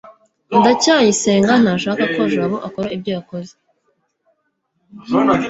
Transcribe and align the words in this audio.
ndacyayisenga 0.59 1.53
ntashaka 1.63 2.03
ko 2.15 2.21
jabo 2.33 2.55
akora 2.67 2.87
ibyo 2.95 3.11
yakoze 3.17 3.51